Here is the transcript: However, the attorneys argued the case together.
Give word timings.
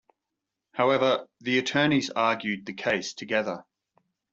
However, 0.71 1.27
the 1.41 1.59
attorneys 1.59 2.09
argued 2.09 2.65
the 2.65 2.73
case 2.73 3.13
together. 3.13 3.67